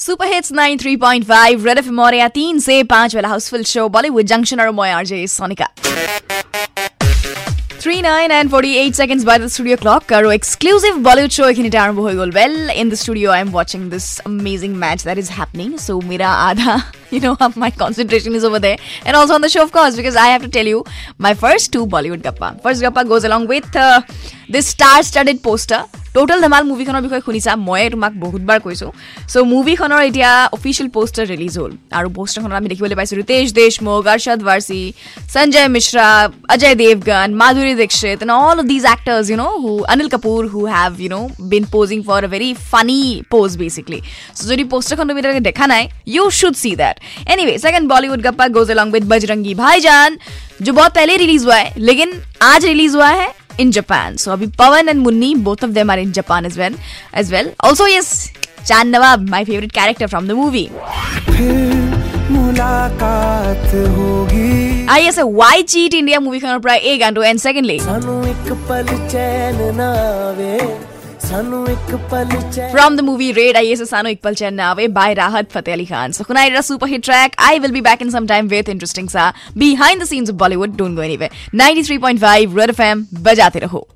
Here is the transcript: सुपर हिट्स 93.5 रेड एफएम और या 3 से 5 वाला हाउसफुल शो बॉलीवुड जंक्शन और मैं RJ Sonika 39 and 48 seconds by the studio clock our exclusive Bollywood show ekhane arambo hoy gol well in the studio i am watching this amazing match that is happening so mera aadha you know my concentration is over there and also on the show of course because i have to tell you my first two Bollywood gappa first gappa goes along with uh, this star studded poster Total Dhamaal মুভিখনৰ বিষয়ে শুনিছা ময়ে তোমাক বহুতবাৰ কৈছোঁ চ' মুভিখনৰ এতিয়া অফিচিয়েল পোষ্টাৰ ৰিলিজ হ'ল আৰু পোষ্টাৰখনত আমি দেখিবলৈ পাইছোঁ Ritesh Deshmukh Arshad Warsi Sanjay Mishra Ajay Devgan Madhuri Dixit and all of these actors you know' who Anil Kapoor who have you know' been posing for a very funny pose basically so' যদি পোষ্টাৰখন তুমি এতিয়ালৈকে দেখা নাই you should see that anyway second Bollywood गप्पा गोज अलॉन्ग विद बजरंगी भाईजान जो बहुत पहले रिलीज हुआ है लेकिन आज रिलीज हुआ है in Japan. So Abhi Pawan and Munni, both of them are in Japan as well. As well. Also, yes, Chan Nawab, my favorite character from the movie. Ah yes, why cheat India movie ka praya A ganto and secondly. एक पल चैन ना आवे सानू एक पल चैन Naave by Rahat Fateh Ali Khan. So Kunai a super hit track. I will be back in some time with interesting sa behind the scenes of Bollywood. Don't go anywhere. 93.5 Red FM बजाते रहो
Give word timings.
सुपर 0.00 0.26
हिट्स 0.26 0.52
93.5 0.52 1.64
रेड 1.66 1.78
एफएम 1.78 1.98
और 2.00 2.14
या 2.14 2.28
3 2.36 2.58
से 2.60 2.82
5 2.92 3.14
वाला 3.14 3.28
हाउसफुल 3.28 3.62
शो 3.70 3.88
बॉलीवुड 3.96 4.26
जंक्शन 4.32 4.60
और 4.60 4.70
मैं 4.70 4.92
RJ 4.92 5.26
Sonika 5.26 5.68
39 7.80 8.32
and 8.36 8.52
48 8.52 8.96
seconds 8.98 9.24
by 9.26 9.34
the 9.42 9.48
studio 9.56 9.76
clock 9.82 10.14
our 10.18 10.30
exclusive 10.36 10.96
Bollywood 11.08 11.34
show 11.38 11.50
ekhane 11.50 11.68
arambo 11.82 12.06
hoy 12.06 12.14
gol 12.20 12.32
well 12.38 12.56
in 12.82 12.94
the 12.94 13.00
studio 13.02 13.34
i 13.34 13.42
am 13.44 13.52
watching 13.58 13.84
this 13.92 14.08
amazing 14.30 14.78
match 14.80 15.04
that 15.10 15.20
is 15.24 15.34
happening 15.36 15.76
so 15.84 16.00
mera 16.12 16.32
aadha 16.46 16.74
you 17.16 17.20
know 17.26 17.36
my 17.64 17.70
concentration 17.84 18.40
is 18.40 18.48
over 18.50 18.64
there 18.64 18.80
and 19.04 19.20
also 19.20 19.38
on 19.38 19.46
the 19.46 19.54
show 19.54 19.68
of 19.68 19.76
course 19.78 20.02
because 20.02 20.24
i 20.24 20.28
have 20.32 20.48
to 20.48 20.52
tell 20.58 20.74
you 20.74 20.82
my 21.28 21.38
first 21.46 21.72
two 21.76 21.86
Bollywood 21.96 22.26
gappa 22.28 22.56
first 22.66 22.88
gappa 22.88 23.08
goes 23.14 23.30
along 23.30 23.52
with 23.54 23.80
uh, 23.86 24.02
this 24.56 24.74
star 24.76 24.96
studded 25.12 25.42
poster 25.48 25.82
Total 26.17 26.39
Dhamaal 26.43 26.63
মুভিখনৰ 26.71 27.01
বিষয়ে 27.05 27.23
শুনিছা 27.27 27.51
ময়ে 27.67 27.85
তোমাক 27.93 28.13
বহুতবাৰ 28.23 28.59
কৈছোঁ 28.65 28.91
চ' 29.31 29.45
মুভিখনৰ 29.53 30.01
এতিয়া 30.09 30.31
অফিচিয়েল 30.57 30.89
পোষ্টাৰ 30.95 31.25
ৰিলিজ 31.33 31.53
হ'ল 31.59 31.71
আৰু 31.99 32.07
পোষ্টাৰখনত 32.17 32.53
আমি 32.59 32.67
দেখিবলৈ 32.71 32.95
পাইছোঁ 32.99 33.17
Ritesh 33.21 33.47
Deshmukh 33.61 34.03
Arshad 34.13 34.39
Warsi 34.49 34.81
Sanjay 35.35 35.69
Mishra 35.75 36.05
Ajay 36.53 36.75
Devgan 36.81 37.29
Madhuri 37.41 37.73
Dixit 37.81 38.19
and 38.23 38.33
all 38.41 38.57
of 38.61 38.65
these 38.73 38.83
actors 38.93 39.25
you 39.31 39.37
know' 39.43 39.57
who 39.63 39.71
Anil 39.93 40.09
Kapoor 40.15 40.39
who 40.53 40.59
have 40.75 40.91
you 41.03 41.09
know' 41.15 41.27
been 41.51 41.63
posing 41.75 41.99
for 42.07 42.19
a 42.27 42.29
very 42.33 42.49
funny 42.71 42.99
pose 43.33 43.49
basically 43.61 43.99
so' 44.37 44.47
যদি 44.51 44.63
পোষ্টাৰখন 44.73 45.05
তুমি 45.09 45.19
এতিয়ালৈকে 45.21 45.45
দেখা 45.49 45.65
নাই 45.73 45.83
you 46.15 46.23
should 46.39 46.55
see 46.63 46.71
that 46.81 46.95
anyway 47.25 47.57
second 47.57 47.89
Bollywood 47.89 48.21
गप्पा 48.21 48.47
गोज 48.55 48.71
अलॉन्ग 48.71 48.93
विद 48.93 49.05
बजरंगी 49.07 49.53
भाईजान 49.55 50.17
जो 50.61 50.73
बहुत 50.73 50.91
पहले 50.95 51.13
रिलीज 51.17 51.43
हुआ 51.45 51.55
है 51.55 51.67
लेकिन 51.79 52.09
आज 52.43 52.65
रिलीज 52.65 52.95
हुआ 52.95 53.09
है 53.11 53.27
in 53.58 53.72
Japan. 53.72 54.16
So 54.16 54.36
Abhi 54.36 54.46
Pawan 54.46 54.88
and 54.88 55.04
Munni, 55.04 55.42
both 55.42 55.62
of 55.62 55.74
them 55.74 55.90
are 55.90 55.98
in 55.98 56.12
Japan 56.12 56.46
as 56.46 56.56
well. 56.56 56.74
As 57.12 57.30
well. 57.30 57.52
Also, 57.60 57.84
yes, 57.84 58.32
Chan 58.64 58.90
Nawab, 58.90 59.28
my 59.28 59.44
favorite 59.44 59.72
character 59.72 60.08
from 60.08 60.26
the 60.26 60.34
movie. 60.34 60.70
Ah 64.88 64.98
yes, 64.98 65.18
why 65.22 65.62
cheat 65.62 65.94
India 65.94 66.20
movie 66.20 66.40
ka 66.40 66.58
praya 66.58 66.80
A 66.82 66.98
ganto 66.98 67.22
and 67.24 67.40
secondly. 67.40 67.78
एक 71.28 71.90
पल 72.10 72.28
चैन 72.52 72.84
ना 72.84 73.56
आवे 73.60 73.76
सानू 73.86 74.08
एक 74.08 74.20
पल 74.22 74.34
चैन 74.34 74.54
Naave 74.56 74.94
by 74.94 75.14
Rahat 75.14 75.50
Fateh 75.54 75.72
Ali 75.72 75.84
Khan. 75.86 76.12
So 76.12 76.24
Kunai 76.24 76.44
a 76.58 76.62
super 76.62 76.86
hit 76.86 77.02
track. 77.02 77.34
I 77.38 77.58
will 77.58 77.70
be 77.70 77.82
back 77.82 78.00
in 78.00 78.10
some 78.10 78.26
time 78.26 78.48
with 78.48 78.68
interesting 78.68 79.10
sa 79.10 79.32
behind 79.62 80.00
the 80.00 80.06
scenes 80.06 80.30
of 80.30 80.36
Bollywood. 80.36 80.78
Don't 80.78 80.94
go 80.94 81.02
anywhere. 81.02 81.30
93.5 81.52 82.56
Red 82.60 82.74
FM 82.76 83.04
बजाते 83.28 83.58
रहो 83.58 83.86